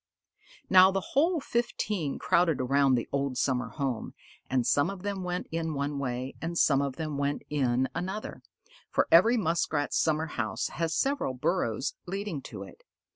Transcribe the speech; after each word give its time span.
Now 0.67 0.89
the 0.89 1.09
whole 1.13 1.39
fifteen 1.39 2.17
crowded 2.17 2.59
around 2.59 2.95
the 2.95 3.07
old 3.11 3.37
summer 3.37 3.69
home, 3.69 4.15
and 4.49 4.65
some 4.65 4.89
of 4.89 5.03
them 5.03 5.23
went 5.23 5.45
in 5.51 5.75
one 5.75 5.99
way, 5.99 6.33
and 6.41 6.57
some 6.57 6.81
of 6.81 6.95
them 6.95 7.19
went 7.19 7.43
in 7.51 7.87
another, 7.93 8.41
for 8.89 9.07
every 9.11 9.37
Muskrat's 9.37 9.99
summer 9.99 10.25
house 10.25 10.69
has 10.69 10.95
several 10.95 11.35
burrows 11.35 11.93
leading 12.07 12.41
to 12.41 12.63
it. 12.63 12.83